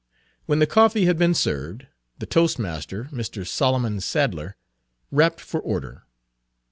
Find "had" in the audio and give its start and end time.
1.05-1.19